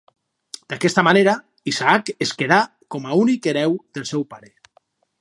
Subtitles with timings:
[0.73, 1.35] D'aquesta manera,
[1.73, 2.59] Isaac es quedà
[2.97, 4.55] com a únic hereu del seu pare.